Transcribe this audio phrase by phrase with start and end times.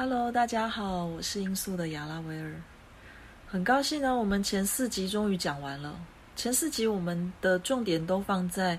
[0.00, 2.54] Hello，大家好，我是音速的亚拉维尔，
[3.48, 5.92] 很高兴呢，我们前四集终于讲完了。
[6.36, 8.78] 前四集我们的重点都放在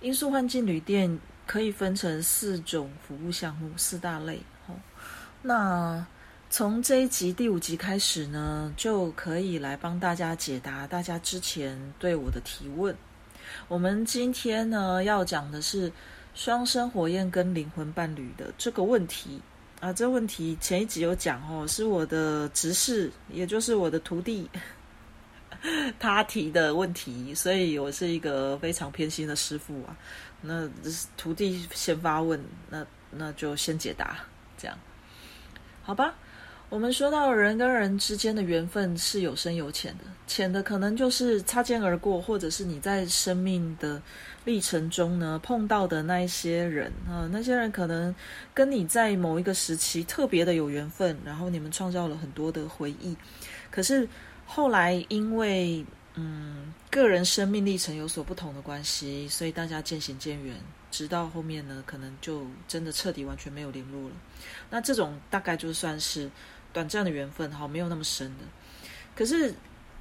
[0.00, 4.40] 音速幻境旅店可以分成四种服务项目，四大类。
[4.66, 4.74] 哦，
[5.40, 6.04] 那
[6.50, 12.92] 从这一集第五集开始呢，就可以来帮大家解答大家之前对我的提问。
[13.68, 15.92] 我们今天呢要讲的是
[16.34, 19.40] 双生火焰跟灵魂伴侣的这个问题。
[19.80, 24.48] 啊，这问题前一集有讲哦，是我的执事，也就是我的徒弟，
[25.98, 29.96] 他提的问题，所以我是一个非常偏心的师傅啊。
[30.40, 30.68] 那
[31.16, 34.18] 徒弟先发问，那那就先解答，
[34.56, 34.76] 这样
[35.82, 36.14] 好吧？
[36.76, 44.00] 我们说到人跟人之间的缘分是有深有浅的，浅的可能就是擦肩而过，或者是你在生命的
[44.44, 48.14] 历程中呢碰到的那一些人啊，那些人可能
[48.52, 53.16] 跟你在某一个时期特别的有缘分，然后你们创造了很多的回忆。
[53.70, 54.06] 可是
[54.44, 60.54] 后来因为嗯个人生命历程有所不同的关系，所以大家渐行渐远，
[60.90, 64.14] 直到后面呢可能就真的彻底完全没有联络了。
[64.68, 66.30] 那这种大概就算是。
[66.76, 68.44] 短暂的缘分，好，没有那么深的。
[69.14, 69.54] 可是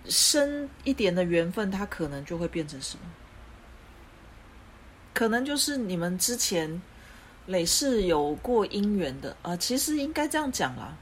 [0.09, 3.03] 深一点的缘分，它可能就会变成什么？
[5.13, 6.81] 可能就是你们之前
[7.45, 9.55] 累世有过姻缘的啊。
[9.55, 10.97] 其实应该这样讲啦，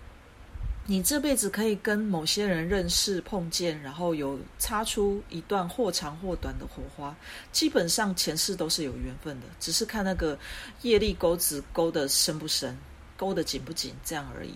[0.85, 7.15] 你这辈子可以跟某些人认识、碰见，然后有擦出一段或长或短的火花。
[7.51, 10.37] 基本上前世都是有缘分的，只是看那个
[10.83, 12.77] 业力钩子勾的深不深，
[13.17, 14.53] 勾的紧不紧，这样而已。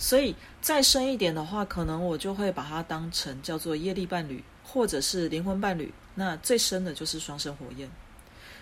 [0.00, 5.92] 所以再深一点的话，可能我就会把它当成叫做业力伴侣，或者是灵魂伴侣。
[6.14, 7.86] 那最深的就是双生火焰。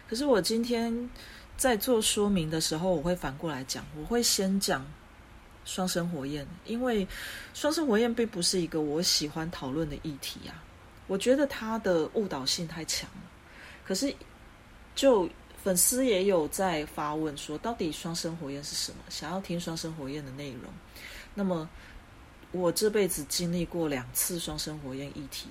[0.09, 1.09] 可是我今天
[1.57, 4.85] 在做说明的时候，我会反过来讲，我会先讲
[5.65, 7.07] 双生火焰，因为
[7.55, 10.61] 双生火焰并不是一个我喜欢讨论的议题啊。
[11.07, 13.23] 我觉得它的误导性太强了。
[13.85, 14.13] 可是
[14.97, 15.31] 就
[15.63, 18.99] 粉丝也有在发问说，到底双生火焰是什么？
[19.09, 20.65] 想要听双生火焰的内容。
[21.39, 21.69] 那么，
[22.51, 25.47] 我这辈子经历过两次双生火焰议题，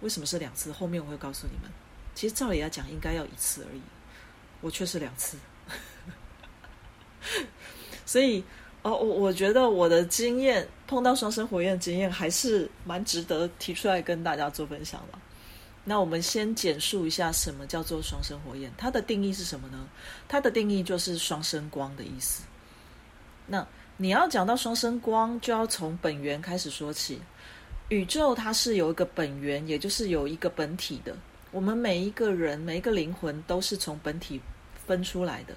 [0.00, 0.72] 为什么是两次？
[0.72, 1.70] 后面我会告诉你们。
[2.12, 3.80] 其实照理来讲，应该要一次而已，
[4.60, 5.38] 我却是两次。
[8.04, 8.42] 所以，
[8.82, 15.18] 哦，我我觉得我的经验碰到双生火焰经验还是蛮值得提出来跟大家做分享的。
[15.84, 19.88] 那我们先简述一下什么叫做双生火焰，它的定义是什么呢？
[20.26, 22.42] 它的定义就是双生光的意思。
[23.46, 23.64] 那
[24.02, 27.20] 你要讲到双生光，就要从本源开始说起。
[27.88, 31.16] 宇宙它是有一个本源，也就是有一个本体的。
[31.52, 34.40] 我们每一个人、每一个灵魂都是从本体
[34.84, 35.54] 分出来的。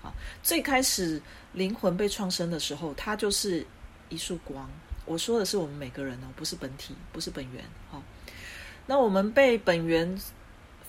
[0.00, 1.20] 好，最开始
[1.52, 3.66] 灵魂被创生的时候，它就是
[4.10, 4.70] 一束光。
[5.04, 7.64] 我说的是我们每个人哦，不是本体，不是本源。
[7.90, 8.00] 好，
[8.86, 10.16] 那我们被本源。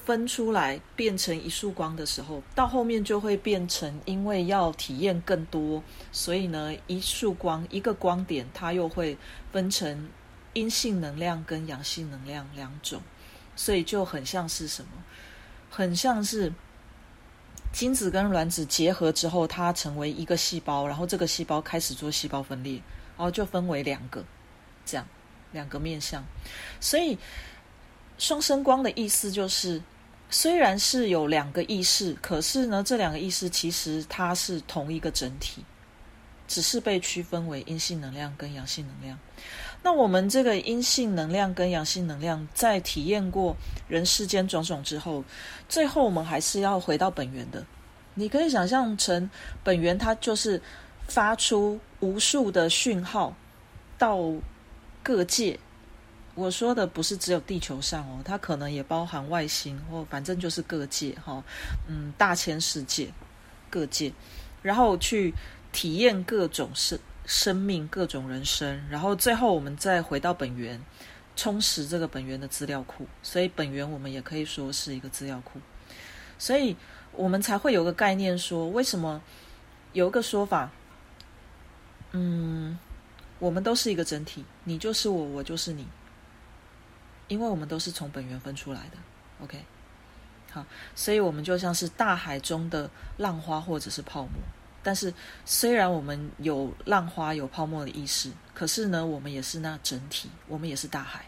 [0.06, 5.82] 分出来变成一束光的时候，到后面就会变成，因为要体验更多，
[6.12, 9.18] 所以呢，一束光一个光点，它又会
[9.54, 10.10] 分成
[10.52, 13.02] 阴性能量跟阳性能量两种，
[13.56, 14.90] 所以就很像是什么，
[15.70, 16.52] 很像是
[17.72, 22.74] 精子跟卵子结合之后，它成为一个细胞，然后这个细胞开始做细胞分裂，
[23.16, 24.26] 然后就分为两个，
[24.86, 25.08] 这样
[25.54, 26.22] 两个面相，
[26.82, 27.18] 所以
[28.18, 29.82] 双生光的意思就是。
[30.34, 35.64] 虽然是有两个意识，可是呢，这两个意识其实它是同一个整体，
[36.48, 39.20] 只是被区分为阴性能量跟阳性能量。
[39.84, 43.56] 那我们这个阴性能量跟阳性能量，在体验过
[43.88, 45.24] 人世间种种之后，
[45.70, 47.64] 最后我们还是要回到本源的。
[48.16, 49.30] 你可以想象成
[49.64, 50.60] 本源，它就是
[51.08, 53.36] 发出无数的讯号
[54.00, 54.20] 到
[55.04, 55.60] 各界。
[56.36, 61.44] 我说的不是只有地球上哦，它可能也包含外星，或反正就是各界哈，
[61.88, 63.08] 嗯，大千世界
[63.70, 64.12] 各界，
[64.64, 65.32] 然后去
[65.72, 70.82] 体验各种生生命、各种人生，然后最后我们再回到本源，
[71.36, 73.06] 充实这个本源的资料库。
[73.22, 75.60] 所以本源我们也可以说是一个资料库，
[76.40, 76.76] 所以
[77.12, 79.22] 我们才会有个概念说，为什么
[79.92, 80.72] 有一个说法，
[82.12, 82.80] 嗯，
[83.38, 85.88] 我们都是一个整体，你就是我，我就是你。
[87.34, 88.98] 因为我们都是从本源分出来的
[89.44, 89.58] ，OK，
[90.52, 90.64] 好，
[90.94, 92.88] 所以我们就像是大海中的
[93.18, 94.34] 浪花或者是泡沫。
[94.84, 95.12] 但是
[95.44, 101.26] 虽然我们有浪花有泡沫的意识，可是呢，我们也是那整体，我们也是大海，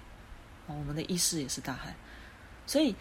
[0.67, 1.95] 我们的意识也是大海。
[2.67, 2.95] 所以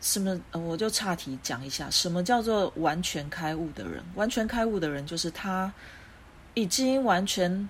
[0.00, 0.40] 什么？
[0.52, 4.02] 我就岔题讲一下，什么叫做完全开悟的人？
[4.14, 5.70] 完全开悟的人就是他
[6.54, 7.68] 已经完全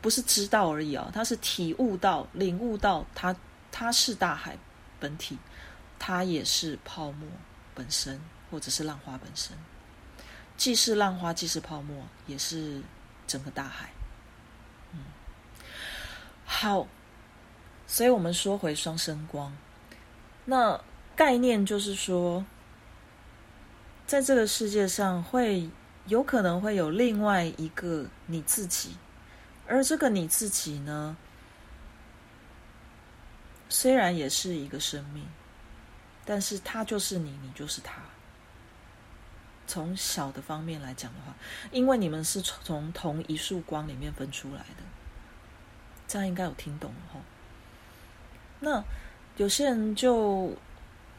[0.00, 3.34] 不是知道而已啊，他是体悟到、领悟到，他
[3.78, 4.56] 它是大海
[4.98, 5.36] 本体，
[5.98, 7.28] 它也是泡沫
[7.74, 8.18] 本身，
[8.50, 9.54] 或者是浪花本身，
[10.56, 12.80] 既是浪花，既是泡沫，也是
[13.26, 13.90] 整个大海。
[14.92, 15.00] 嗯，
[16.46, 16.88] 好，
[17.86, 19.54] 所以我们说回双生光，
[20.46, 20.80] 那
[21.14, 22.42] 概念就是说。
[24.06, 25.68] 在这个世界上，会
[26.06, 28.96] 有可能会有另外一个你自己，
[29.66, 31.16] 而这个你自己呢，
[33.78, 35.22] 虽然也是一个生命，
[36.24, 37.92] 但是他就是你，你就是他。
[39.66, 41.34] 从小的方面来讲的话，
[41.70, 44.82] 因为你们是从同一束光里面分出来的，
[46.08, 47.20] 这样应该有听懂哈。
[48.60, 48.82] 那
[49.36, 50.56] 有些人就。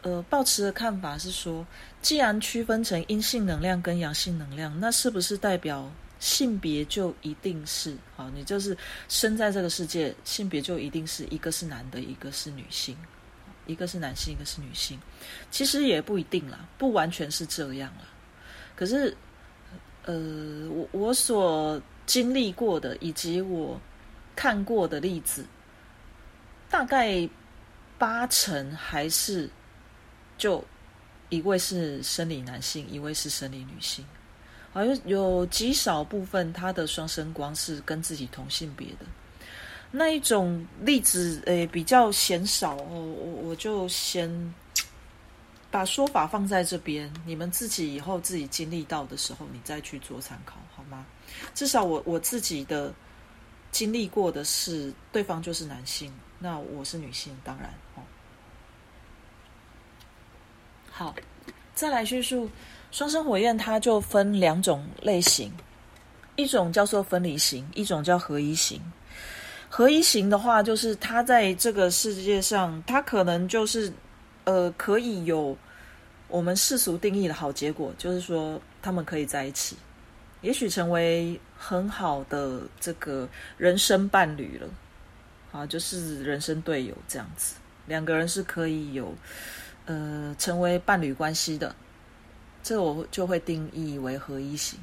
[0.03, 1.65] 呃，抱持的看法是说，
[2.03, 8.29] 既然区分成阴性能量跟阳性能量，那是不是代表性别就一定是好？
[8.31, 8.77] 你就是
[9.07, 12.95] 生在这个世界，性别就一定是一个是男的，一个是女性，
[13.65, 14.99] 一个是男性，一个是女性？
[15.51, 18.03] 其实也不一定啦，不完全是这样啦。
[18.75, 19.15] 可是，
[20.03, 23.79] 呃，我我所经历过的以及我
[24.35, 25.45] 看过的例子，
[26.69, 27.29] 大概
[27.97, 29.49] 八成还是。
[30.37, 30.63] 就
[31.29, 34.05] 一位是生理男性，一位是生理女性，
[34.77, 39.07] 好像有极少部分他的双生光是跟自己同性别的
[39.89, 42.85] 那一种例子，诶，比较鲜少哦。
[42.91, 44.53] 我我就先
[45.71, 51.07] 把说法放在这边，你们自己以后自己经历到的时候，你再去做参考，好吗？
[51.55, 52.93] 至少我我自己的
[53.71, 58.03] 经历过的是，对方就是男性，那我是女性，当然哦。
[60.91, 61.15] 好，
[61.73, 62.47] 再来叙述
[62.97, 65.53] 双生火焰，它就分两种类型，
[66.35, 68.81] 一种叫做分离型，一种叫合一型。
[69.69, 73.93] 合一型的话，就是它在这个世界上，它可能就是
[74.45, 75.55] 呃，可以有
[76.27, 79.77] 我们世俗定义的好结果，就是说他们可以在一起，
[80.41, 84.67] 也许成为很好的这个人生伴侣了，
[85.51, 89.13] 啊，就是人生队友这样子，两个人是可以有。
[89.85, 91.73] 呃，成为伴侣关系的，
[92.63, 94.79] 这我就会定义为合一型。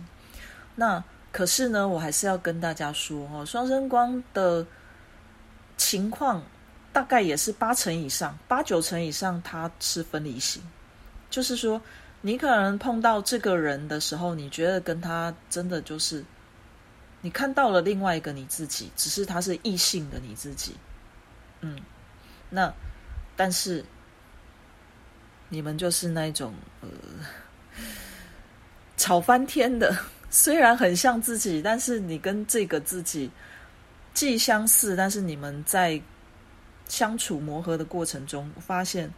[0.75, 4.67] 那可是呢，我还是要跟大家说哦，双生光的
[5.77, 6.43] 情况
[6.93, 10.63] 大概也是八成以上，八九成以上，它是分离型。
[11.31, 11.81] 就是说，
[12.21, 16.25] 你可能碰到这个人的时候，你觉得跟他真的就是
[17.21, 20.75] 你看到了另外一个你自己，只是他是异性的你自己。
[21.61, 21.79] 嗯，
[22.51, 22.73] 那
[23.37, 23.85] 但是。
[25.51, 26.89] 你们就是那种呃，
[28.97, 29.97] 吵翻天的。
[30.31, 33.31] 虽然很像自己，但是你跟这个自己
[34.13, 36.01] 既相似，但是你们在
[36.89, 39.09] 相处磨合的过程中，发现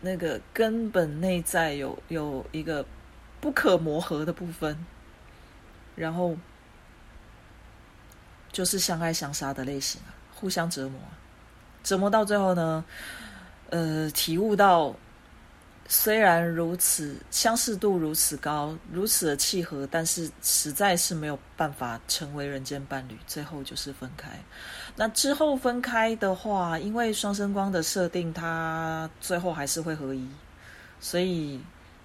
[0.00, 2.86] 那个根本内在有有一个
[3.40, 4.78] 不可磨合的部分，
[5.96, 6.36] 然后
[8.52, 11.00] 就是相爱相杀的类型啊，互相折磨，
[11.82, 12.84] 折磨到最后呢？
[13.70, 14.94] 呃，体悟到，
[15.86, 24.30] 虽然如此相似度如此高，如此的契合，但是实在是没有办法成为人间伴侣，最后就是分开。
[24.96, 30.26] 那之后分开的话，因为双生光的设定，它最后还是会合一，
[31.00, 31.60] 所以，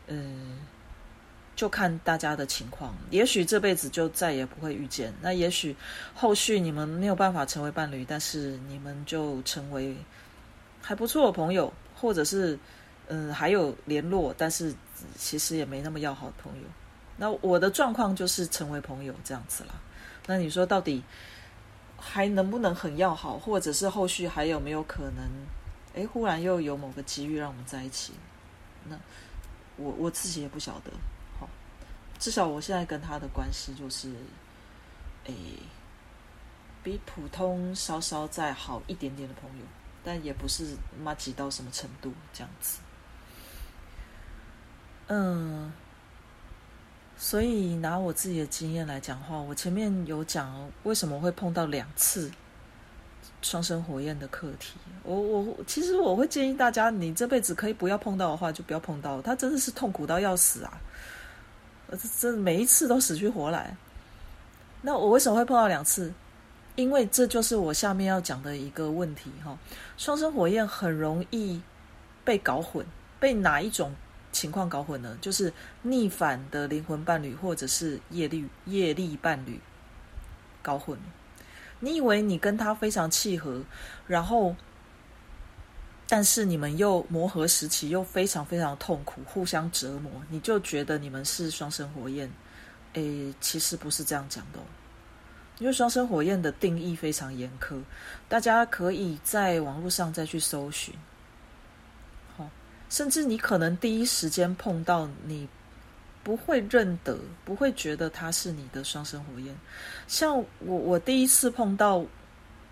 [0.07, 0.57] 嗯，
[1.55, 2.93] 就看大家的情况。
[3.12, 5.75] 也许这辈子就再也不会遇见，那也许
[6.13, 9.95] 后续你们没有办法成为伴侣，但是你们就成为。
[10.81, 12.57] 还不错的朋友，或者是
[13.09, 14.73] 嗯还有联络，但是
[15.17, 16.63] 其实也没那么要好的朋友。
[17.17, 19.75] 那我的状况就是成为朋友这样子啦。
[20.25, 21.03] 那你说到底
[21.97, 25.27] 还能不能很要好，或者是后续还有没有可能？
[25.95, 28.13] 哎，忽然又有某个机遇让我们在一起，
[28.87, 28.97] 那
[29.75, 30.91] 我我自己也不晓得。
[31.39, 31.49] 好，
[32.19, 34.13] 至少我现在跟他的关系就是，
[35.25, 35.33] 哎，
[36.83, 39.65] 比普通稍稍再好一点点的朋友。
[40.01, 42.79] 但也不是妈挤到什么程度这样子，
[45.09, 45.71] 嗯，
[47.17, 52.31] 所以拿我自己的经验来讲话，我前面有讲为什么会碰到两次
[53.41, 54.75] 双生火焰的课题。
[55.03, 59.21] 我我其实我会建议大家，你这辈子可以不要碰到的话，就不要碰到。
[59.21, 60.79] 他真的是痛苦到要死啊！
[61.91, 63.75] 这这每一次都死去活来。
[64.81, 66.13] 那我为什么会碰到两次？
[66.75, 69.57] 因为这就是我下面要讲的一个问题哈，
[69.97, 71.59] 双生火焰很容易
[72.23, 72.85] 被搞混，
[73.19, 73.91] 被哪一种
[74.31, 79.59] 情况搞混了，就是逆反的灵魂伴侣或者是业力业力伴侣
[80.62, 81.03] 搞混了。
[81.79, 83.63] 你以为你跟他非常契合，
[84.05, 84.55] 然后，
[86.07, 92.29] 但是你们又磨合时期又非常非常痛苦，互相折磨，你就觉得你们是双生火焰？
[92.93, 94.59] 诶，其实不是这样讲的，
[95.59, 97.81] 因为双生火焰的定义非常严苛，
[98.27, 100.93] 大家可以在网络上再去搜寻。
[102.89, 105.48] 甚至你可能第一时间碰到你，
[106.24, 109.55] 不会认得，不会觉得他是你的双生火焰。
[110.08, 112.03] 像我，我第一次碰到，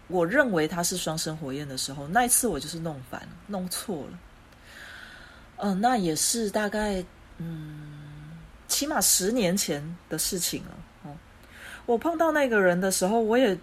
[0.07, 4.19] 我认为他是双生火焰的时候，那一次我就是弄反了，弄错了。
[5.57, 7.03] 嗯，那也是大概
[7.37, 10.71] 嗯，起码十年前的事情了。
[11.03, 11.15] 哦，
[11.85, 13.55] 我碰到那个人的时候，我也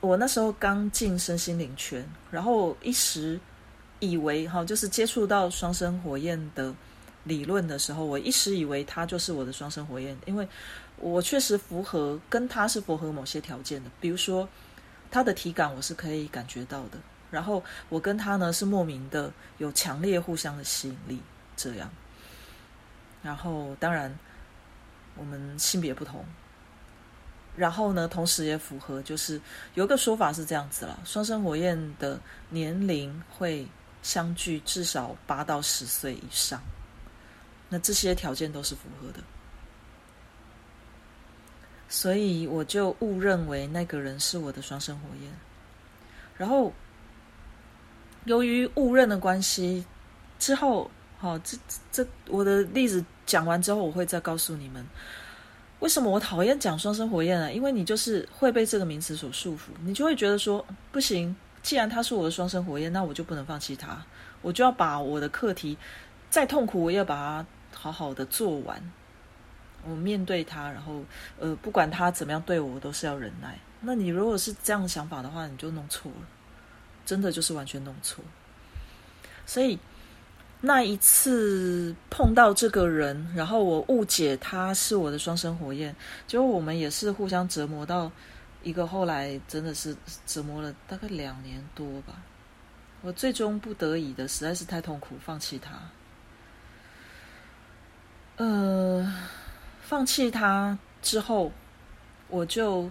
[0.00, 3.38] 我那时候刚进身心灵圈，然后一时。
[4.00, 6.74] 以为哈，就是接触到双生火焰的
[7.24, 10.48] 理论的时候，我一时以为他就是我的双生火焰，因为
[10.96, 14.48] 我确实符合跟他是符合某些条件的，比如说
[15.10, 16.98] 他的体感我是可以感觉到的，
[17.30, 21.20] 然后我跟他呢是莫名的有强烈互相的吸引力，
[21.54, 21.90] 这样，
[23.22, 24.18] 然后当然
[25.14, 26.24] 我们性别不同，
[27.54, 29.38] 然后呢同时也符合，就是
[29.74, 33.68] 有个说法是这样子了，双生火焰的年龄会。
[34.02, 36.62] 相距至少八到十岁以上，
[37.68, 39.20] 那这些条件都是符合的，
[41.88, 45.30] 所以我就误认为那个人是我的双生火焰。
[46.36, 46.72] 然后，
[48.24, 49.84] 由于误认的关系，
[50.38, 51.58] 之后，好，这
[51.92, 54.84] 这我的例子讲完之后，我会再告诉你们，
[55.80, 57.50] 为什么我讨厌讲双生火焰啊？
[57.50, 61.36] 因为你就是会被这个名词所束缚，你就会觉得说不行。
[61.62, 64.02] 既然他是我的双生火焰，那我就不能放弃他，
[64.40, 65.76] 我就要把我的课题
[66.30, 67.46] 再痛苦，我也要把它
[67.78, 68.82] 好好的做完。
[69.84, 71.02] 我面对他，然后
[71.38, 73.58] 呃，不管他怎么样对我，我都是要忍耐。
[73.80, 76.26] 那你如果是这样想法的话，你就弄错了，
[77.04, 78.24] 真的就是完全弄错。
[79.44, 79.78] 所以
[80.60, 85.94] 那一次碰到这个人，然后我误解他是我的双生火焰，
[86.26, 88.10] 结果我们也是互相折磨到。
[88.62, 92.14] 一个后来真的是折磨了大概两年多吧，
[93.00, 95.72] 我最终不得已的实在是太痛苦，放弃他。
[98.36, 99.14] 呃，
[99.82, 101.52] 放弃他之后，
[102.28, 102.90] 我就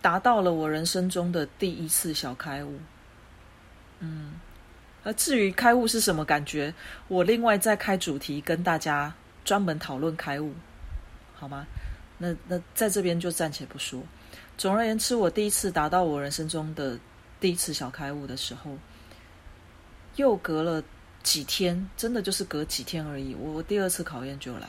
[0.00, 2.78] 达到了我人生中的第一次小开悟。
[4.00, 4.34] 嗯，
[5.04, 6.72] 而至于开悟是什么感觉，
[7.08, 9.12] 我另外再开主题跟大家
[9.44, 10.54] 专门讨论开悟，
[11.34, 11.66] 好吗？
[12.18, 14.02] 那那在这边就暂且不说。
[14.58, 16.98] 总而言之，我第一次达到我人生中的
[17.38, 18.76] 第一次小开悟的时候，
[20.16, 20.82] 又隔了
[21.22, 23.36] 几天，真的就是隔几天而已。
[23.36, 24.68] 我第二次考验就来，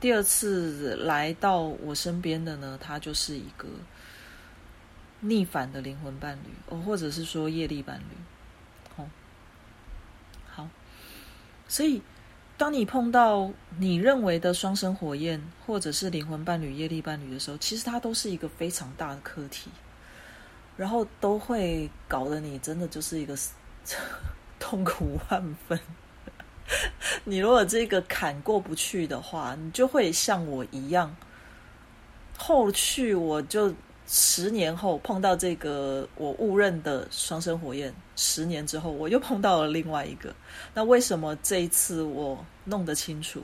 [0.00, 3.68] 第二次来到我身边的呢，他就是一个
[5.20, 8.16] 逆反的灵魂伴侣，哦，或者是说业力伴侣，
[8.96, 9.06] 哦，
[10.50, 10.66] 好，
[11.68, 12.00] 所以。
[12.56, 19.70] 当你碰到你认为的双生火焰，或者是灵魂伴侣、业力伴侣的时候，其实它都是一个非常大的课题，
[20.76, 23.36] 然后都会搞得你真的就是一个
[24.60, 25.78] 痛苦万分。
[27.24, 31.16] 你如果这个坎过不去的话，你就会像我一样，
[32.38, 33.74] 后续我就。
[34.06, 40.34] 十年后碰到这个我误认的双生火焰，十年之后我又碰到了另外一个。
[40.74, 43.42] 那为什么这一次我弄得清楚？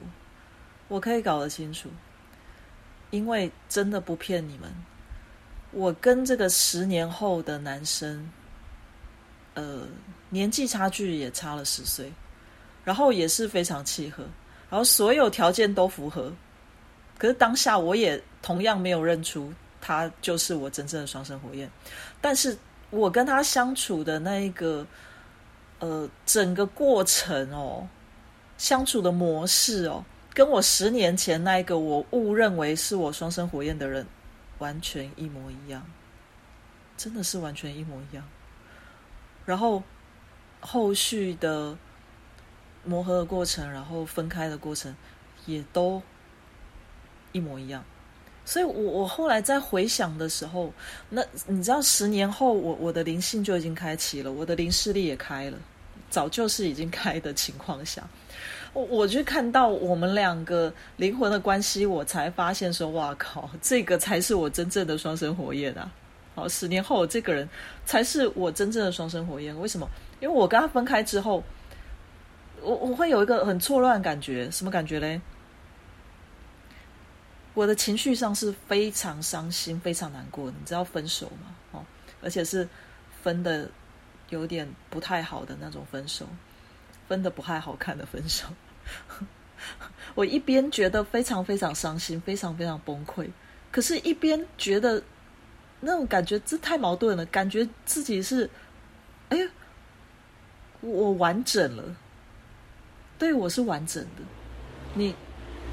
[0.88, 1.88] 我可以搞得清楚，
[3.10, 4.70] 因为真的不骗你们，
[5.70, 8.30] 我跟这个十年后的男生，
[9.54, 9.86] 呃，
[10.28, 12.12] 年纪差距也差了十岁，
[12.84, 14.24] 然后也是非常契合，
[14.68, 16.32] 然后所有条件都符合。
[17.16, 19.52] 可是当下我也同样没有认出。
[19.80, 21.70] 他就是我真正的双生火焰，
[22.20, 22.56] 但是
[22.90, 24.86] 我跟他相处的那一个，
[25.78, 27.86] 呃，整个过程哦，
[28.56, 30.04] 相处的模式哦，
[30.34, 34.06] 跟我十年前那一个我误认为是我双生火焰的人
[34.58, 35.84] 完全一模一样，
[36.96, 38.24] 真的是完全一模一样。
[39.44, 39.82] 然后
[40.60, 41.76] 后续的
[42.84, 44.94] 磨合的过程，然后分开的过程，
[45.46, 46.02] 也都
[47.32, 47.84] 一模一样。
[48.48, 50.72] 所以，我我后来在回想的时候，
[51.10, 55.58] 那你知道，十年后，我我的灵性就已经开启了，我的灵视力也开了，
[56.08, 58.02] 早就是已经开的情况下，
[58.72, 65.92] 我我就看到我们两个灵魂的关系，我才发现说，哇靠，这个才是我真正的双生火焰啊！
[66.34, 67.46] 好，十年后，这个人
[67.84, 69.54] 才是我真正的双生火焰。
[69.60, 69.86] 为什么？
[70.20, 71.44] 因为我跟他分开之后，
[72.62, 75.20] 我我会有一个很错乱的感觉，什么感觉嘞？
[77.58, 80.48] 我的情绪上是非常伤心、非常难过。
[80.48, 81.56] 你知道分手吗？
[81.72, 81.84] 哦，
[82.22, 82.68] 而且是
[83.20, 83.68] 分的
[84.28, 86.24] 有点不太好的那种分手，
[87.08, 88.46] 分的不太好看的分手。
[90.14, 93.28] 我一边觉得非常非常伤心、非常非常崩溃，
[93.72, 95.02] 可是一边觉得
[95.80, 98.48] 那种感觉这太矛盾了，感觉自己是
[99.30, 99.50] 哎呀，
[100.80, 101.82] 我完整了。
[103.18, 104.22] 对我是完整的。
[104.94, 105.12] 你，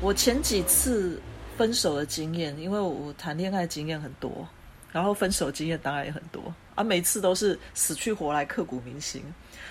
[0.02, 1.22] 我前几次。
[1.58, 4.48] 分手的经验，因为我谈恋爱经验很多，
[4.92, 9.24] 然后分手经验当然也很多啊，每次都是死去活来，刻骨铭心。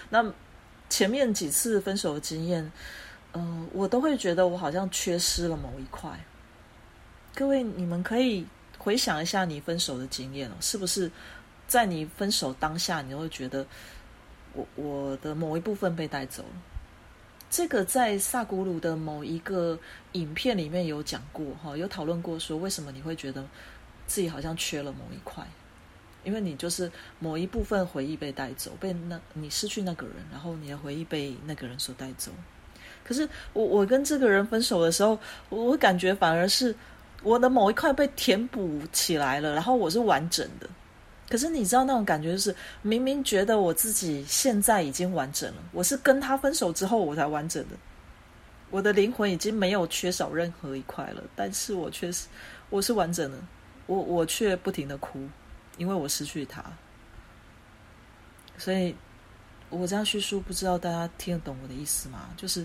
[0.09, 0.25] 那
[0.89, 2.71] 前面几次分手的经验，
[3.33, 6.11] 嗯，我都会觉得我好像缺失了某一块。
[7.35, 8.47] 各位，你们可以
[8.79, 11.11] 回想一下你分手的经验哦，是不是
[11.67, 13.67] 在你分手当下，你会觉得
[14.53, 16.49] 我我的某一部分被带走了？
[17.55, 19.79] 这个在萨古鲁的某一个
[20.15, 23.47] 影片里面有讲过哈，有讨论过说为什么你会觉得
[24.09, 25.47] 自己好像缺了某一块，
[26.25, 32.33] 因为你就是某一部分回忆被带走，被那你失去那个人，然后你的回忆被那个人所带走。
[33.05, 35.17] 可是我我跟这个人分手的时候，
[35.49, 36.75] 我感觉反而是
[37.23, 40.69] 我的某一块被填补起来了，然后我是完整的。
[41.35, 47.75] 可是你知道那种感觉，就是明明觉得我自己现在已经完整了，我是跟他分手之后我才完整的，
[48.71, 52.29] 我的灵魂已经没有缺少任何一块了，但是我却是
[52.71, 53.39] 我是完整的，
[53.87, 55.29] 我我却不停的哭，
[55.77, 56.65] 因为我失去他，
[58.57, 58.95] 所以
[59.71, 62.31] 我这样叙述，不知道大家听得懂我的意思吗？
[62.37, 62.65] 就是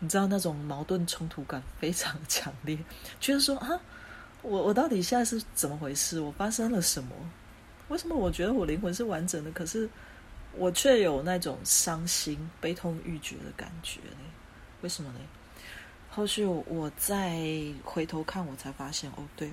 [0.00, 2.76] 你知道那种矛盾冲突感非常强烈，
[3.20, 3.80] 觉得说啊。
[4.42, 6.20] 我我到底现在是怎么回事？
[6.20, 7.14] 我发生了什么？
[7.88, 9.88] 为什么我觉得我灵魂是完整的，可是
[10.56, 14.18] 我却有那种伤心、悲痛欲绝的感觉呢？
[14.80, 15.20] 为什么呢？
[16.10, 17.38] 后续我再
[17.84, 19.50] 回头看，我才发现，哦，对，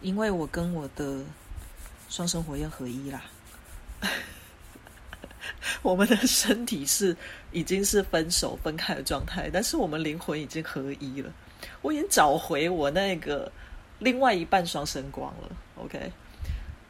[0.00, 1.24] 因为我跟我的
[2.08, 3.24] 双生火焰合一啦，
[5.82, 7.16] 我们的身体是
[7.50, 11.32] 已经是分手分开的状态，但是我们灵魂已经合一了。
[11.80, 13.50] 我已经找回我那个
[14.00, 16.12] 另外一半双生光了，OK，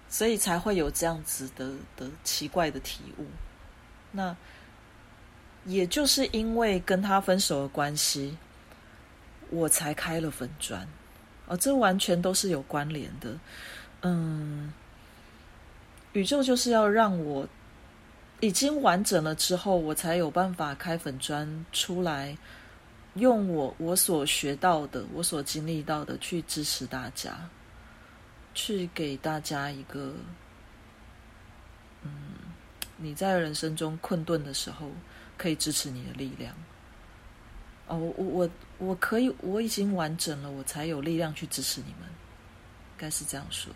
[0.09, 3.27] 所以才会有这样子的的奇怪的体悟。
[4.13, 4.35] 那
[5.67, 8.37] 也就是因为跟他分手的关系，
[9.51, 10.89] 我才开了粉砖，
[11.47, 13.39] 哦，这完全都是有关联的。
[14.01, 14.73] 嗯，
[16.15, 17.47] 宇宙就是要让我
[18.41, 22.39] 已经完整了之后，我才有办法开粉砖出来。
[23.19, 27.39] 用我我所学到的，我所经历到的去支持大家，
[28.55, 30.15] 去给大家一个，
[32.03, 32.11] 嗯，
[32.97, 34.91] 你在人生中困顿的时候
[35.37, 36.55] 可以支持你的力量。
[37.87, 42.09] 哦，我我我可以，我已经完整了，我才有力量去支持你们，
[42.97, 43.73] 该是这样说。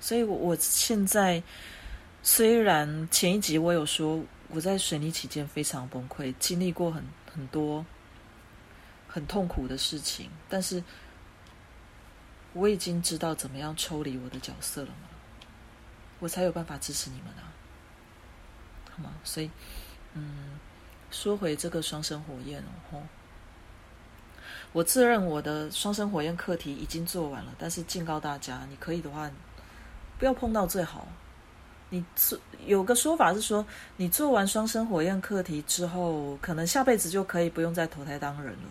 [0.00, 1.42] 所以，我我现在
[2.22, 7.84] 虽然前一集我有说我在水泥期间非常崩溃，经历过很很多。
[9.12, 10.82] 很痛苦的事情，但是
[12.52, 15.08] 我已经知道怎么样抽离我的角色了嘛，
[16.20, 17.50] 我才有办法支持你们啊，
[18.92, 19.10] 好吗？
[19.24, 19.50] 所以，
[20.14, 20.60] 嗯，
[21.10, 23.02] 说回这个双生火焰哦，
[24.72, 29.28] 我自认我的双生火焰课题已经做完了，但是警告大家，你可以的话，
[30.18, 31.08] 不要碰到最好。
[31.92, 38.68] 你做有个说法是说，你做完双生火焰课题之后，可能下辈子就可以不用再投胎当人了。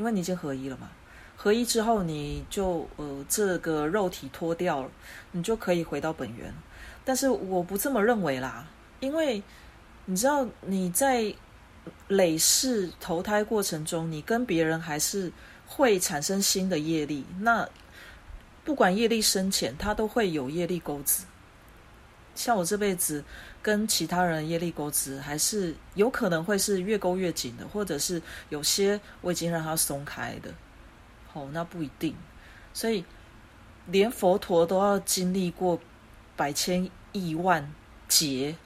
[0.00, 0.88] 因为你已经合一了嘛，
[1.36, 4.90] 合一之后你就呃这个肉体脱掉了，
[5.32, 6.50] 你就可以回到本源。
[7.04, 8.66] 但是我不这么认为啦，
[9.00, 9.42] 因为
[10.06, 11.30] 你知道你在
[12.08, 15.30] 累世投胎过程中，你跟别人还是
[15.66, 17.22] 会产生新的业力。
[17.38, 17.68] 那
[18.64, 21.26] 不管业力深浅，它都会有业力钩子。
[22.40, 23.22] 像我这辈子。
[23.62, 30.50] 跟其他人业力钩子还是有可能会是越勾越紧的，或者是有些我已经让它松开的，
[31.34, 32.16] 哦，那不一定。
[32.72, 33.04] 所以
[33.84, 35.78] 连佛陀都要经历过
[36.36, 37.70] 百千亿万
[38.08, 38.56] 劫，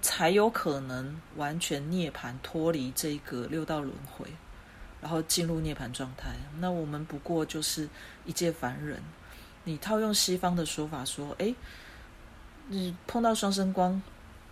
[0.00, 4.26] 才有可能完全涅槃，脱离这个六道轮回，
[5.02, 6.30] 然后进入涅槃状态。
[6.58, 7.86] 那我们不过就是
[8.24, 9.02] 一介凡人。
[9.64, 11.54] 你套用西方的说法说，哎。
[12.68, 14.00] 你碰到双生光，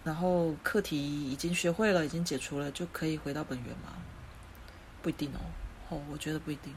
[0.02, 3.92] 然后课题已经学会了，已经解除了，就可以回到本源吗？
[5.02, 5.40] 不一定哦，
[5.90, 6.74] 哦，我觉得不一定。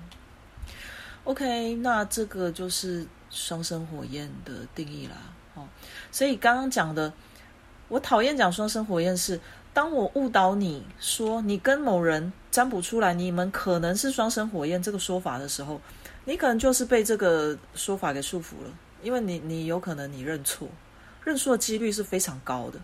[1.23, 5.15] OK，那这个就是双生火焰的定义啦，
[5.55, 5.67] 哦，
[6.11, 7.11] 所以刚刚讲的
[7.87, 9.39] 我讨厌讲双生火焰是，
[9.73, 15.79] 当我误导你说你跟某人占卜出来，你们可能是双生火焰这个说法的时候，
[16.25, 18.71] 你可能就是被这个说法给束缚了，
[19.01, 20.67] 因为你你有可能你认错，
[21.23, 22.79] 认错的几率是非常高的。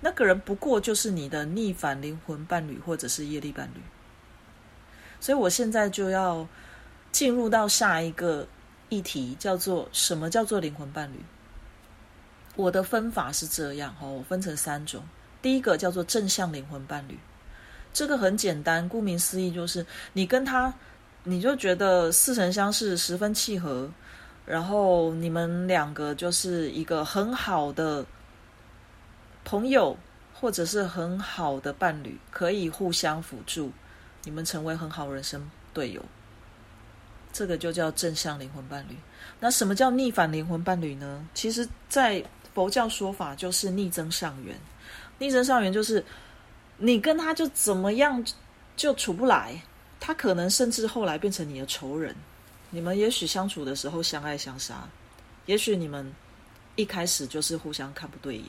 [0.00, 3.80] 那个人不过就是你的逆反灵魂伴侣或者是业力伴侣，
[5.18, 6.46] 所以我现在就要
[7.10, 8.46] 进入到下一个
[8.90, 11.16] 议题，叫做什么叫做灵魂伴侣？
[12.56, 15.02] 我的分法是这样哈，我分成三种，
[15.40, 17.18] 第一个叫做正向灵魂伴侣，
[17.92, 20.72] 这个很简单，顾名思义就是你跟他，
[21.22, 23.90] 你就觉得似曾相识，十分契合，
[24.46, 28.04] 然后你们两个就是一个很好的。
[29.46, 29.94] 朋友
[30.32, 33.70] 或者是很好的伴侣，可以互相辅助，
[34.22, 36.02] 你们成为很好人生队友。
[37.30, 38.96] 这个就叫正向灵魂伴侣。
[39.38, 41.28] 那什么叫逆反灵魂伴侣呢？
[41.34, 44.56] 其实，在佛教说法就是逆增上缘。
[45.18, 46.02] 逆增上缘就是
[46.78, 48.24] 你跟他就怎么样
[48.76, 49.60] 就处不来，
[50.00, 52.16] 他可能甚至后来变成你的仇人。
[52.74, 54.88] 你们也许相处的时候相爱相杀，
[55.46, 56.12] 也许你们
[56.74, 58.46] 一开始就是互相看不对眼。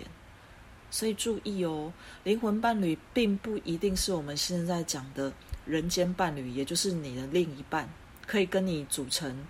[0.89, 5.31] 所以注意哦，灵魂伴侣并不一定是我们现在讲的
[5.63, 7.87] 人间伴侣，也就是你的另一半，
[8.25, 9.45] 可以跟你组成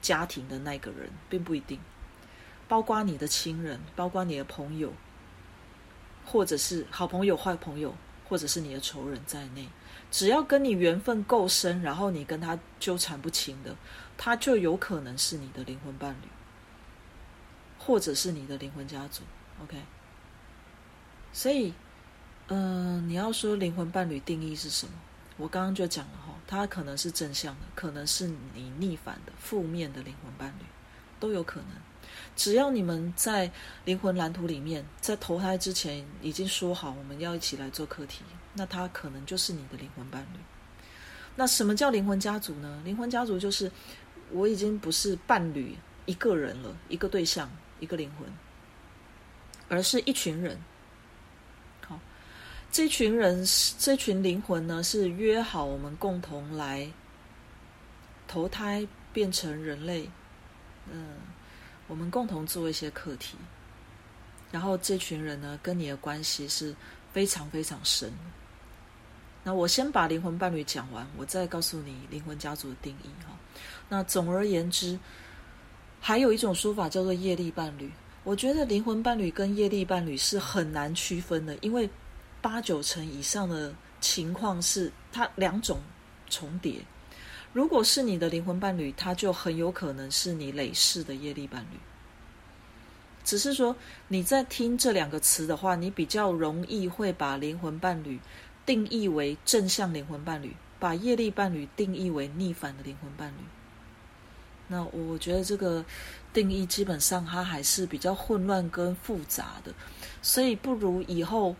[0.00, 1.80] 家庭的那个人，并不一定。
[2.68, 4.92] 包括你的亲人，包括你的朋友，
[6.24, 7.92] 或者是好朋友、坏朋友，
[8.28, 9.66] 或者是你的仇人在内，
[10.10, 13.74] 只要跟你缘分够深，然后你跟他纠缠不清的，
[14.16, 16.28] 他就有可能是你的灵魂伴侣，
[17.78, 19.22] 或者是你的灵魂家族。
[19.62, 19.76] OK。
[21.32, 21.72] 所以，
[22.48, 24.92] 嗯，你要说灵魂伴侣定义是什么？
[25.36, 30.64] 我刚刚就讲了哈，他可能是正向的，可能是你逆反的、负面的灵魂伴侣，
[31.18, 31.68] 都有可能。
[32.34, 33.50] 只要你们在
[33.84, 38.22] 灵魂蓝图里面，在投胎之前已经说好我们要一起来做课题，
[38.54, 40.38] 那他可能就是你的灵魂伴侣。
[41.36, 42.82] 那什么叫灵魂家族呢？
[42.84, 43.70] 灵魂家族就是
[44.30, 48.28] 我已经不是伴侣一个人了，一个对象，一个灵魂，
[49.68, 50.58] 而是一群人。
[51.86, 51.98] 好
[52.70, 53.46] 这群人，
[53.78, 56.90] 这群灵魂呢，是约好我们共同来
[58.26, 60.10] 投胎变成人类。
[60.90, 61.14] 嗯，
[61.86, 63.36] 我们共同做一些课题。
[64.50, 66.74] 然后这群人呢，跟你的关系是
[67.12, 68.12] 非常非常深。
[69.42, 73.36] 那我先把灵魂伴侣讲完，我再告诉你灵魂家族的定义哈。
[73.88, 74.98] 那总而言之，
[76.00, 77.90] 还有一种说法叫做业力伴侣。
[78.24, 81.88] 我觉得灵魂伴侣跟业力伴侣是很难区分的，因为。
[82.42, 85.78] 八九成以上的情况是它两种
[86.30, 86.76] 重叠。
[87.52, 91.76] 如果是你的灵魂伴侣，他就很有可能是你累世的业力伴侣。
[93.22, 93.76] 只是说
[94.08, 98.18] 你在听这两个词的话，你比较容易会把灵魂伴侣
[98.70, 103.42] 定义为正向灵魂伴侣，把业力伴侣定义为逆反的灵魂伴侣。
[104.68, 105.84] 那我觉得这个
[106.32, 109.74] 定义基本上它还是比较混乱跟复杂的，
[110.22, 111.56] 所以不如以后。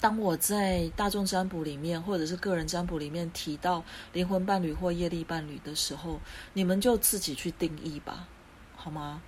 [0.00, 6.20] 当我在大众占卜里面，或者是个人占卜里面提到灵魂伴侣或业力伴侣的时候，
[6.54, 8.26] 你们就自己去定义吧，
[8.74, 9.22] 好吗？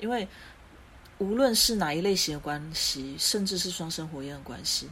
[0.00, 0.26] 因为
[1.18, 4.90] 无论是哪一类型的关系，甚至是双生火焰的关系，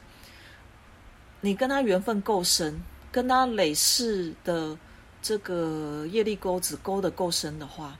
[1.41, 4.77] 你跟他缘分够深，跟他累世的
[5.21, 7.97] 这个业力钩子勾的够深的话。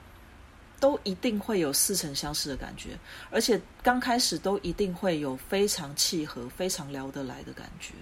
[0.81, 2.97] 都一定会有似曾相识的感觉，
[3.29, 7.93] 而且刚开始都一定会有非常契合、非常聊得来的感觉，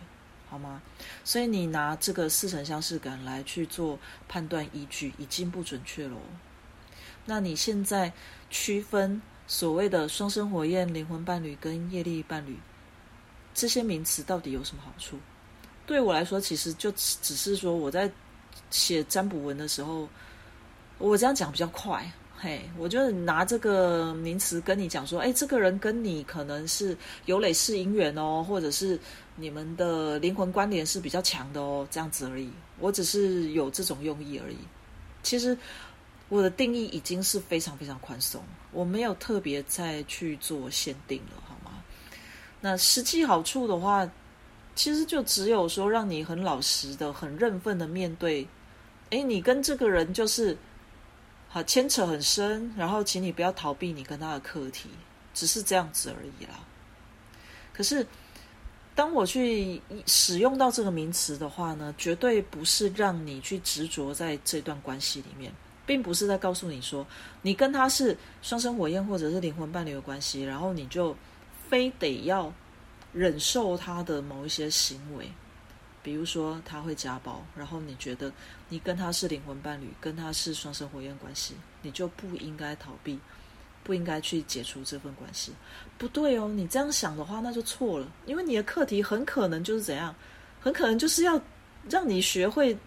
[0.47, 0.80] 好吗？
[1.23, 3.97] 所以你拿这个似曾相识感来去做
[4.30, 6.17] 判断依据，已经不准确喽。
[7.26, 8.13] 那你现在
[8.52, 12.60] 区分所谓的双生火焰灵魂伴侣跟业力伴侣
[13.57, 15.17] 这些名词到底有什么好处？
[15.87, 18.07] 对我来说，其实就只是说我在
[18.69, 20.07] 写占卜文的时候，
[20.99, 22.07] 我这样讲比较快。
[22.37, 28.99] 嘿，我就拿这个名词跟你讲说，哎，这个人跟你可能是有累世姻缘哦，或者是
[29.35, 32.51] 你们的灵魂关联是比较强的哦，这样子而已。
[32.77, 34.57] 我只是有这种用意而已。
[35.23, 35.57] 其实
[36.29, 38.39] 我的定义已经是非常非常宽松，
[38.71, 41.41] 我没有特别再去做限定了，
[42.61, 44.09] 那实际好处的话，
[44.75, 48.47] 其实就只有说让你很老实的、很认份的面对，
[49.09, 50.57] 哎，你跟这个人就是。
[51.49, 54.89] 好，牵扯很深，然后请你不要逃避你跟他的课题，
[55.33, 56.59] 只是这样子而已啦。
[57.73, 58.05] 可是，
[58.93, 65.49] 当我去使用到这个名词的话呢，绝对不是让你去执着在这段关系里面，
[65.85, 67.07] 并不是在告诉你说，
[67.41, 71.15] 你跟他是双生火焰或者是灵魂伴侣的关系，然后你就
[71.69, 72.53] 非得要
[73.13, 75.30] 忍受他的某一些行为，
[76.01, 78.32] 比如说他会家暴，然后你觉得
[78.69, 83.19] 你跟他是灵魂伴侣，跟他是双生火焰关系，你就不应该逃避，
[83.84, 85.51] 不应该去解除这份关系。
[85.97, 90.13] 不对哦，你这样想的话，那就错了，因为你的课题很可能就是怎样，
[90.62, 91.41] 很可能就是要
[91.89, 92.77] 让你学会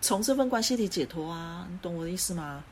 [0.00, 2.64] 从这份关系里解脱啊，你懂我的意思吗？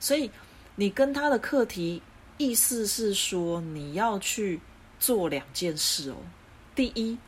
[0.00, 0.30] 所以
[0.74, 2.02] 你跟他的课题。
[2.38, 4.58] 意思是说，你要去
[5.02, 6.16] 做两件事哦。
[6.76, 7.18] 第一，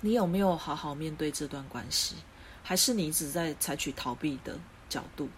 [0.00, 2.14] 你有没有好好面对这段关系，
[2.62, 4.56] 还是你一直在采取逃避的
[4.88, 5.28] 角度？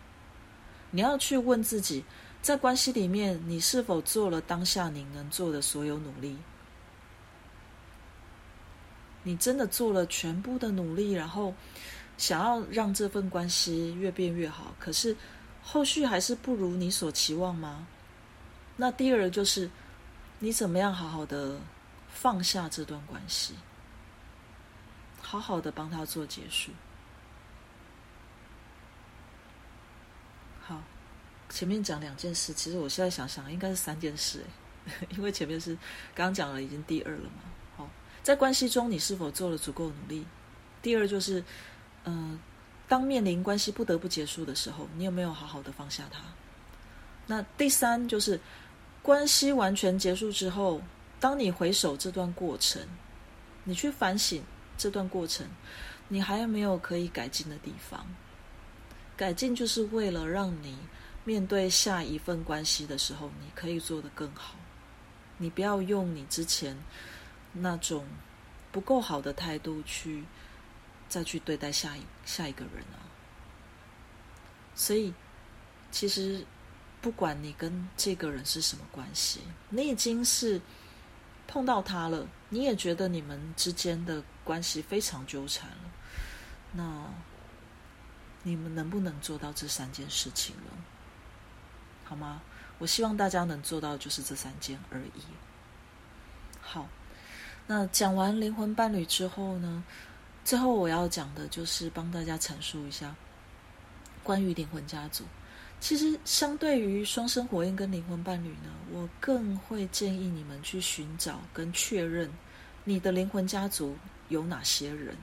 [0.91, 2.05] 你要去问自己，
[2.43, 6.37] 在关系里面，你是否做了当下你能做的所有努力？
[9.23, 11.55] 你真的做了全部的努力，然后
[12.19, 15.17] 想要让这份关系越变越好，可是。
[15.69, 17.89] 后续还是不如你所期望吗？
[18.77, 19.69] 那第二就是，
[20.39, 21.59] 你怎么样好好的
[22.09, 23.55] 放下这段关系，
[25.21, 26.71] 好好的帮他做结束。
[30.61, 30.83] 好，
[31.49, 34.45] 前面讲两件事，其实我现在想想应该是三件事
[35.17, 35.75] 因为前面是
[36.15, 37.43] 刚刚讲了已经第二了嘛。
[37.77, 37.89] 好，
[38.23, 40.27] 在关系中你是否做了足够努力？
[40.83, 41.43] 第二就是，
[42.05, 42.39] 嗯。
[42.89, 46.21] 当面临关系不得不结束的时候，你有没有好好的放下他？
[47.27, 48.41] 那第三就是，
[49.07, 50.83] 关系完全结束之后，
[51.21, 52.83] 当你回首这段过程，
[53.63, 54.43] 你去反省
[54.77, 55.47] 这段过程，
[56.09, 58.05] 你还有没有可以改进的地方？
[59.17, 60.77] 改进就是为了让你
[61.23, 64.57] 面对下一份关系的时候，你可以做得更好。
[65.39, 66.77] 你不要用你之前
[67.53, 68.05] 那种
[68.73, 70.25] 不够好的态度去。
[71.09, 72.99] 再去对待下一下一个人啊，
[74.75, 75.15] 所以
[75.93, 76.45] 其实
[77.07, 79.39] 不管你跟这个人是什么关系，
[79.69, 80.61] 你已经是
[81.47, 85.93] 碰到他了，你也觉得你们之间的关系非常纠缠了，
[86.73, 87.05] 那
[88.43, 90.73] 你们能不能做到这三件事情了？
[92.03, 92.43] 好吗？
[92.79, 95.23] 我希望大家能做到就是这三件而已。
[96.61, 96.89] 好，
[97.69, 99.85] 那讲完灵魂伴侣之后呢？
[100.45, 103.15] 最后我要讲的就是帮大家阐述一下
[104.25, 105.23] 关于灵魂家族。
[105.79, 112.31] 其实相对于双生火焰跟灵魂伴侣呢，我更会建议你们去寻找跟确认
[112.85, 113.97] 你的灵魂家族
[114.29, 115.17] 有哪些人。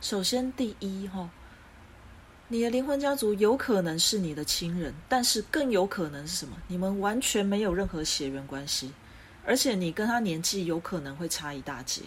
[0.00, 1.30] 首先，第一哈，
[2.48, 6.56] 你的灵魂家族有可能是你的亲人，但是更有可能是什么？
[6.68, 8.92] 你们完全没有任何血缘关系，
[9.46, 12.02] 而且你跟他年纪有可能会差一大截。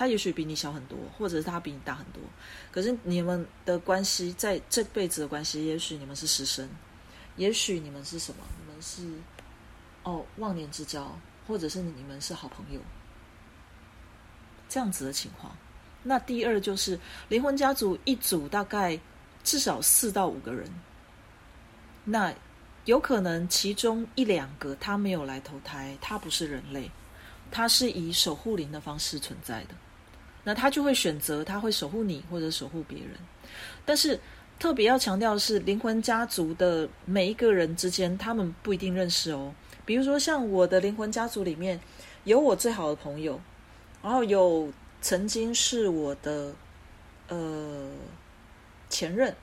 [0.00, 2.22] 他也许比你小很多，或者是他比你大很多，
[2.72, 6.66] 可是你们的关系在这辈子的关系，也许你们是师生，
[7.36, 8.42] 也许你们是什么？
[8.58, 9.06] 你们是
[10.02, 11.14] 哦忘年之交，
[11.46, 12.80] 或者是你们是好朋友，
[14.70, 15.54] 这样子的情况。
[16.02, 18.98] 那第二就是灵魂家族一组大概
[19.44, 20.66] 至少四到五个人，
[22.04, 22.32] 那
[22.86, 26.90] 有可能其中一两个他没有来投胎，他不是人类，
[27.50, 29.74] 他是以守护灵的方式存在的。
[30.44, 33.10] 那他就会选择，他会守护你或者守护别人。
[33.84, 34.18] 但是
[34.58, 39.52] 特别要强调的是，灵魂家族的每一个人之间，他们不一定认识哦。
[39.84, 41.80] 比如说，像我的灵魂家族里面
[42.24, 43.40] 有我最好的朋友，
[44.02, 46.54] 然后有曾经是我的
[47.28, 47.90] 呃
[48.88, 49.34] 前任，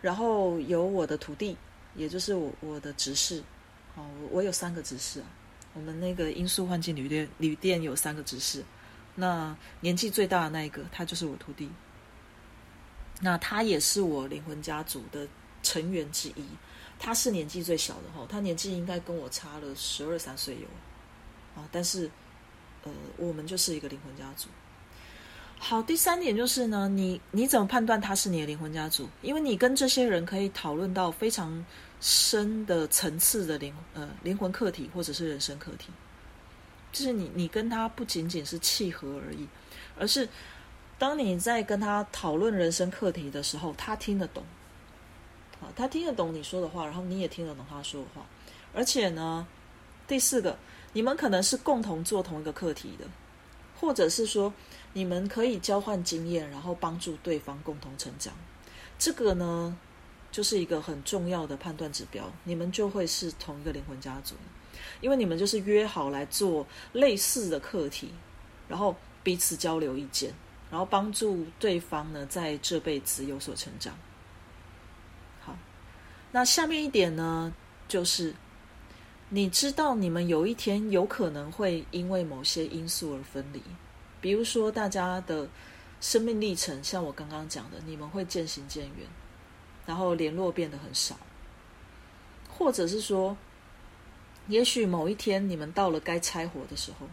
[0.00, 1.56] 然后有我的徒弟，
[1.94, 3.42] 也就是我我的执事。
[3.96, 5.26] 哦，我有三个执事啊。
[5.74, 8.64] 我们那个罂粟幻境旅店旅店有三个执事。
[9.16, 11.68] 那年纪最大的那一个，他就是我徒弟。
[13.20, 15.26] 那他也是我灵魂家族的
[15.62, 16.44] 成员之一。
[16.98, 21.68] 他是年纪最小的哈，他年纪应该跟我差了十二三岁有啊。
[21.72, 22.10] 但是，
[22.84, 24.48] 呃，我们就是一个灵魂家族。
[25.58, 29.08] 好，第三点就是呢，你你怎么判断他是你的灵魂家族？
[29.22, 31.64] 因为你跟这些人可以讨论到非常
[32.00, 35.88] 深的层次的灵呃灵魂课题或者是人生课题。
[36.96, 39.46] 就是你，你跟他不仅仅是契合而已，
[39.98, 40.26] 而是
[40.96, 44.42] 当你在跟他讨论人生课题的时候，他听得懂，
[45.60, 48.24] 啊，他听得懂你说的话，然后你也听得懂他说的话，
[48.72, 49.46] 而且呢，
[50.08, 50.56] 第四个，
[50.94, 53.04] 你们可能是共同做同一个课题的，
[53.78, 54.50] 或者是说
[54.94, 58.32] 你们可以交换经验，然后帮助对方共同成长，
[58.98, 59.76] 这个呢，
[60.32, 64.34] 就是一个很重要的判断指标，你们就会是同一个灵魂家族。
[65.00, 68.10] 因为你们就是约好来做类似的课题，
[68.68, 70.32] 然后彼此交流意见，
[70.70, 73.96] 然后帮助对方呢在这辈子有所成长。
[75.40, 75.56] 好，
[76.32, 77.52] 那下面一点呢，
[77.88, 78.34] 就是
[79.28, 83.62] 你知道你们有一天有可能会因为某些因素而分离，
[84.20, 85.48] 比如说大家的
[86.00, 89.06] 生命历程，像我刚刚讲的，你们会渐行渐远，
[89.84, 91.16] 然后联络变得很少，
[92.48, 93.36] 或者是说，
[94.48, 97.06] 也许某一天你们到了该拆伙的时候，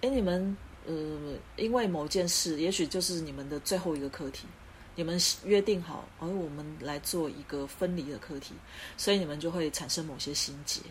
[0.00, 4.46] 哎，你们呃，因为某件事，也许就是你们的最后一个课题。
[4.94, 8.52] 你们约定好，而我们来做一个分离的课题，
[8.98, 10.82] 所以你们就会产生某些心结，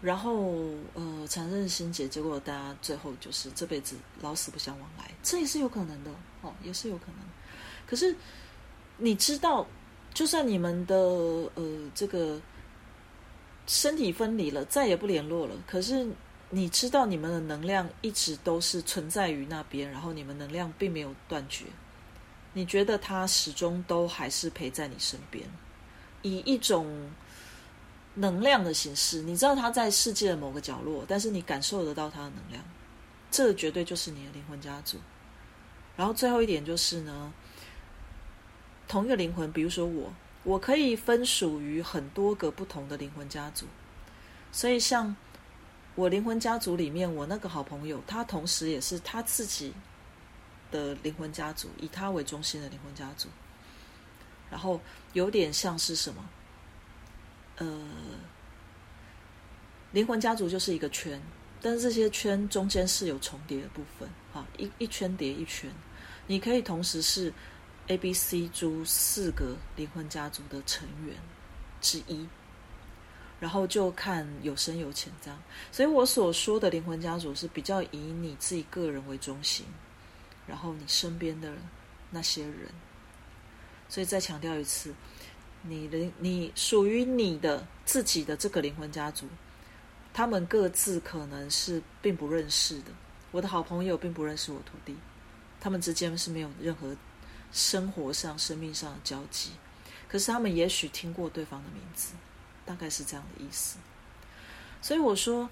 [0.00, 0.54] 然后
[0.94, 7.16] 呃产生心结，结果大家最后就是这辈子老死不相往来，这也是有可能的哦，也是有可能。
[7.88, 8.14] 可是
[8.98, 9.66] 你知道，
[10.14, 10.94] 就算你们的
[11.56, 12.40] 呃这个
[13.68, 16.08] 身体分离了，再也不联络了，可是
[16.50, 21.66] 你知道你们的能量一直都是存在于那边，然后你们能量并没有断绝。
[22.54, 25.44] 你觉得他始终都还是陪在你身边，
[26.22, 27.10] 以一种
[28.14, 29.20] 能量的形式。
[29.20, 32.64] 你知道他在世界的某个角落，但是你感受得到他的能量，
[33.30, 34.96] 这绝对就是你的灵魂家族。
[35.94, 37.32] 然后最后一点就是呢，
[38.88, 40.10] 同一个灵魂，比如说我，
[40.44, 43.66] 我可以分属于很多个不同的灵魂家族。
[44.52, 45.14] 所以像
[45.94, 49.72] 我灵魂家族里面，我那个好朋友，他同时也是他自己。
[50.70, 53.26] 的灵魂家族，以他为中心的灵魂家族，
[54.50, 54.78] 然后
[55.14, 56.28] 有点像是什么？
[57.56, 57.88] 呃，
[59.92, 61.18] 灵魂家族就是一个圈，
[61.62, 65.72] 但是这些圈中间是有重叠的部分，啊，一一圈叠一圈，
[66.26, 67.32] 你可以同时是
[67.88, 71.16] A、B、C 诸四个灵魂家族的成员
[71.80, 72.26] 之一，
[73.40, 75.38] 然后就看有深有浅这样。
[75.72, 79.66] 所以我所说的灵魂家族是比较以你自己个人为中心。
[80.46, 81.52] 然后你身边的
[82.10, 82.70] 那些人，
[83.86, 84.94] 所以再强调一次，
[85.60, 89.26] 你的你属于你的自己的这个灵魂家族，
[90.14, 92.84] 他们各自可能是并不认识的。
[93.30, 94.96] 我的好朋友并不认识我徒弟，
[95.60, 96.96] 他们之间是没有任何
[97.52, 99.50] 生活上、生命上的交集。
[100.08, 102.14] 可是他们也许听过对方的名字，
[102.64, 103.78] 大概是这样的意思。
[104.80, 105.48] 所以我说，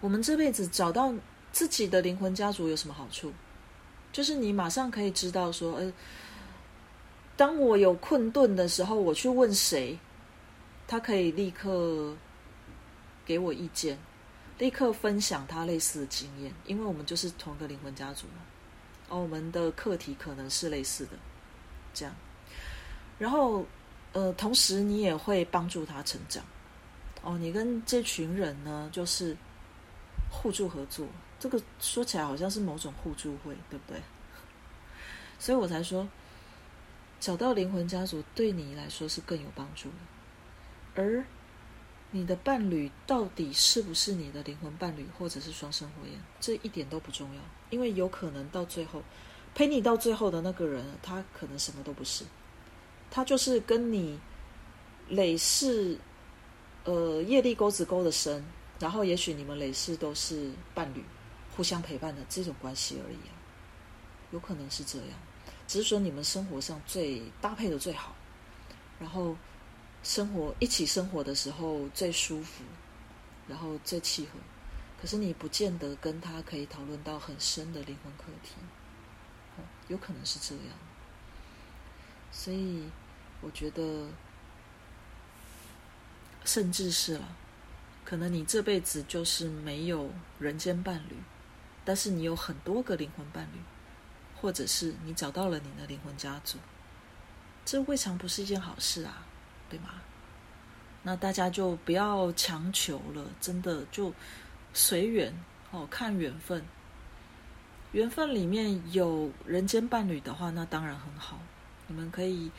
[0.00, 1.14] 我们这辈子找到。
[1.52, 3.32] 自己的灵魂家族有什么好处？
[4.12, 5.92] 就是你马上可以知道说，呃，
[7.36, 9.98] 当我有困顿的时候，我去问谁，
[10.86, 12.14] 他可以立刻
[13.26, 13.98] 给我意见，
[14.58, 18.44] 立刻分享他类似的经验，因为我们就是同一个灵魂家族嘛，
[19.10, 21.12] 哦我们的课题可能是类似的，
[21.92, 22.14] 这样。
[23.18, 23.66] 然后，
[24.14, 26.42] 呃，同时你也会帮助他成长。
[27.22, 29.36] 哦，你跟这群人呢，就是
[30.30, 31.06] 互助合作。
[31.38, 34.00] 这个说起来好像是某种互助会，对不对？
[35.38, 36.08] 所以我才说，
[37.20, 41.02] 找到灵魂家族对你来说是更有帮助的。
[41.02, 41.24] 而
[42.10, 49.02] 你的伴侣到底是不是你的灵魂伴侣，或者是双生火焰，这一点都不重要，因为有可能到最后
[49.54, 52.24] 陪你到最后的那个人，他可能什么都不是，
[53.10, 54.18] 他就是跟你
[55.08, 55.98] 累世
[56.84, 58.44] 呃业力钩子钩的深，
[58.78, 61.04] 然后也许你们累世都是伴侣。
[61.56, 63.34] 互相陪伴的这种关系而已啊，
[64.30, 65.08] 有可能是这样，
[65.66, 68.14] 只是说你们生活上最搭配的最好，
[68.98, 69.36] 然后
[70.02, 72.64] 生活一起生活的时候最舒服，
[73.46, 74.38] 然后最契合。
[75.00, 78.52] 可是你不见得跟他可以讨论到很深的灵魂课题，
[79.88, 80.76] 有可能是这样。
[82.30, 82.84] 所以
[83.40, 84.08] 我觉得，
[86.44, 87.36] 甚至是了，
[88.04, 91.16] 可能你这辈子就是没有人间伴侣。
[91.82, 93.58] 但是你有很多个灵魂伴侣，
[94.38, 96.58] 或者是你找到了你的灵魂家族，
[97.64, 99.26] 这未尝不是一件好事啊，
[99.70, 99.88] 对吗？
[101.02, 104.12] 那大家就不要强求了，真的就
[104.74, 105.32] 随缘
[105.70, 106.62] 哦，看缘分。
[107.92, 111.40] 缘分里面有人间伴侣的话，那当然很好，
[111.86, 112.50] 你们可以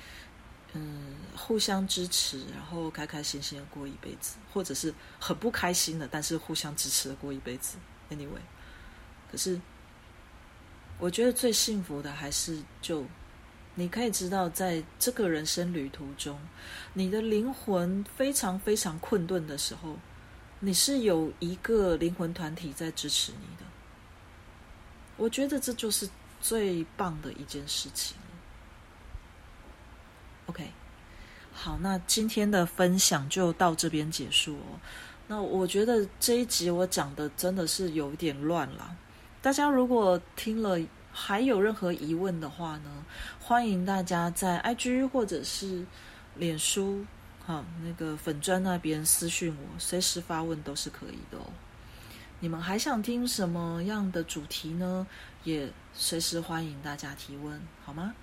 [0.73, 7.77] 嗯互相支持，然后开开心心的过一辈子，或者是很不开心的，但是互相支持的过一辈子。
[8.09, 8.41] Anyway。
[9.31, 9.61] 可是，
[10.99, 13.05] 我觉得最幸福的还是就，
[13.75, 16.37] 你可以知道，在这个人生旅途中，
[16.93, 19.95] 你的灵魂非常非常困顿的时候，
[20.59, 23.65] 你是有一个灵魂团体在支持你的。
[25.17, 26.09] 我觉得这就是
[26.41, 28.17] 最棒的一件事情。
[30.47, 30.69] OK，
[31.53, 34.79] 好，那今天的分享就到这边结束哦。
[35.27, 38.97] 那我觉得这一集我讲的真的是有点乱了。
[39.41, 40.77] 大家如果听了
[41.11, 43.05] 还有任何疑问的话呢，
[43.39, 45.85] 欢迎大家在 IG 或者是
[46.35, 47.05] 脸书
[47.45, 51.45] 哈，那个粉砖那边私讯我，随时发问都是可以的哦。
[52.39, 55.05] 你们还想听什么样的主题呢？
[55.43, 58.13] 也随时欢迎大家提问，好吗？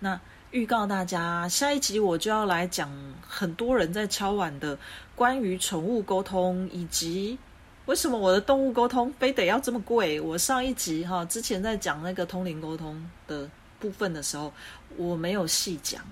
[0.00, 0.20] 那
[0.50, 2.90] 预告大家，下一集我就要来讲
[3.26, 4.78] 很多人在敲碗的
[5.14, 7.38] 关于宠物沟通，以及
[7.86, 10.20] 为什么我的动物沟通非得要这么贵。
[10.20, 14.52] 我上一集哈之前在讲那个通灵沟通的部分的时候，
[14.96, 16.02] 我没有细讲。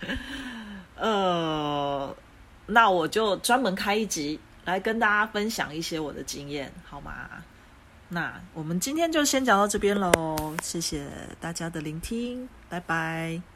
[0.96, 2.14] 呃，
[2.66, 7.28] 那我就专门开一集来跟大家分享一些我的经验，好吗？
[8.08, 11.06] 那我们今天就先讲到这边喽，谢谢
[11.40, 13.53] 大家的聆听，拜拜。